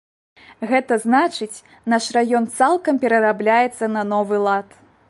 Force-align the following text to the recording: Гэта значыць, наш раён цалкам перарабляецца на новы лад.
Гэта 0.71 0.97
значыць, 1.03 1.63
наш 1.95 2.09
раён 2.17 2.49
цалкам 2.61 2.95
перарабляецца 3.05 3.93
на 3.97 4.03
новы 4.17 4.35
лад. 4.49 4.69